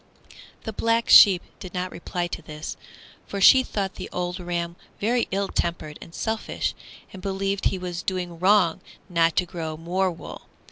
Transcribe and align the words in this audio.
Black 0.77 1.09
Sheep 1.11 1.43
did 1.59 1.75
not 1.75 1.91
reply 1.91 2.25
to 2.25 2.41
this, 2.41 2.75
for 3.27 3.39
she 3.39 3.61
thought 3.61 3.93
the 3.97 4.09
old 4.11 4.39
ram 4.39 4.75
very 4.99 5.27
ill 5.29 5.47
tempered 5.47 5.99
and 6.01 6.15
selfish, 6.15 6.73
and 7.13 7.21
believed 7.21 7.65
he 7.65 7.77
was 7.77 8.01
doing 8.01 8.39
wrong 8.39 8.81
not 9.09 9.35
to 9.35 9.45
grow 9.45 9.77
more 9.77 10.09
wool. 10.09 10.47